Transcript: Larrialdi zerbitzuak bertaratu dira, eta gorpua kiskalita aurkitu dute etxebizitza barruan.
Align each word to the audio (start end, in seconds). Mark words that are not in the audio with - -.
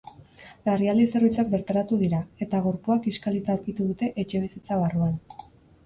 Larrialdi 0.69 1.03
zerbitzuak 1.15 1.51
bertaratu 1.51 2.01
dira, 2.05 2.23
eta 2.47 2.63
gorpua 2.71 2.99
kiskalita 3.07 3.57
aurkitu 3.59 3.91
dute 3.95 4.13
etxebizitza 4.27 4.85
barruan. 4.85 5.19